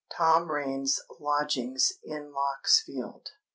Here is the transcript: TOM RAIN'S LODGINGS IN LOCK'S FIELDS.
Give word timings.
TOM 0.11 0.49
RAIN'S 0.51 0.99
LODGINGS 1.19 1.99
IN 2.03 2.33
LOCK'S 2.33 2.79
FIELDS. 2.87 3.33